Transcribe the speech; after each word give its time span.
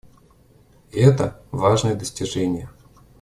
Это— 0.91 1.39
важное 1.51 1.93
достижение. 1.93 2.67